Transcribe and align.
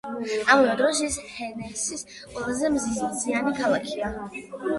ამავე 0.53 0.71
დროს, 0.79 1.01
ის 1.07 1.17
ჰესენის 1.33 2.05
ყველაზე 2.33 2.73
მზიანი 2.79 3.55
ქალაქია. 3.61 4.13